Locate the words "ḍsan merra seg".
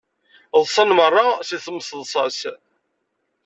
0.61-1.59